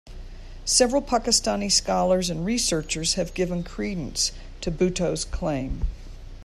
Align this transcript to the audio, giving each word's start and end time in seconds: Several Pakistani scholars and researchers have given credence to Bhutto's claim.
Several 0.65 1.03
Pakistani 1.03 1.71
scholars 1.71 2.31
and 2.31 2.43
researchers 2.43 3.13
have 3.13 3.35
given 3.35 3.63
credence 3.63 4.31
to 4.61 4.71
Bhutto's 4.71 5.23
claim. 5.23 5.85